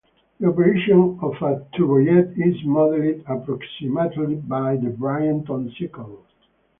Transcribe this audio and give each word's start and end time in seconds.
The 0.39 0.47
operation 0.47 1.19
of 1.21 1.33
a 1.43 1.63
turbojet 1.77 2.33
is 2.35 2.63
modelled 2.65 3.21
approximately 3.27 4.33
by 4.33 4.75
the 4.77 4.89
Brayton 4.89 5.45
cycle. 5.77 6.25